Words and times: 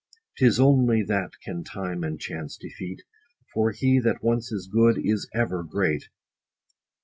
'Tis 0.37 0.59
only 0.59 1.03
that 1.03 1.33
can 1.43 1.63
time 1.63 2.03
and 2.03 2.19
chance 2.19 2.57
defeat: 2.57 3.03
For 3.53 3.69
he 3.69 3.99
that 3.99 4.23
once 4.23 4.51
is 4.51 4.65
good, 4.67 4.97
is 4.97 5.29
ever 5.31 5.63
great. 5.63 6.09